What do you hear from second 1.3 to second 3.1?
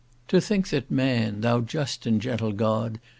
thou just and gentle God!